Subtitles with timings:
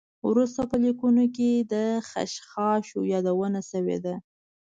[0.29, 1.75] وروسته په لیکنو کې د
[2.09, 4.15] خشخاشو یادونه شوې ده.